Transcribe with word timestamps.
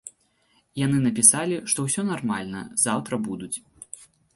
Яны 0.85 0.97
напісалі, 1.03 1.61
што 1.75 1.87
ўсё 1.91 2.09
нармальна, 2.11 2.67
заўтра 2.87 3.25
будуць. 3.31 3.57